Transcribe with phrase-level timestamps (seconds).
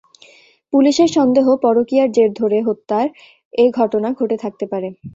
[0.73, 3.07] পুলিশের সন্দেহ, পরকীয়ার জের ধরে হত্যার
[3.53, 4.87] এ ঘটনা ঘটে থাকতে পারে।